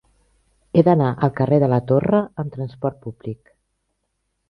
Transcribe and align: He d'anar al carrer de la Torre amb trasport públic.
He 0.73 0.83
d'anar 0.87 1.09
al 1.27 1.35
carrer 1.41 1.61
de 1.65 1.71
la 1.75 1.81
Torre 1.93 2.25
amb 2.45 2.59
trasport 2.59 3.01
públic. 3.07 3.57